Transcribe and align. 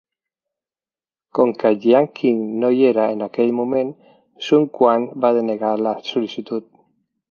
Com 1.39 1.51
que 1.63 1.71
Jiang 1.83 2.09
Qin 2.21 2.41
no 2.65 2.73
hi 2.79 2.83
era 2.95 3.07
en 3.19 3.23
aquell 3.29 3.55
moment, 3.61 3.95
Sun 4.49 4.69
Quan 4.81 5.09
va 5.27 5.37
denegar 5.41 5.79
la 5.89 5.99
sol·licitud. 6.13 6.73